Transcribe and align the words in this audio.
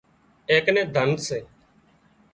اين 0.49 0.61
ڪنين 0.65 0.85
ڌنَ 0.95 1.09
سي 1.27 1.39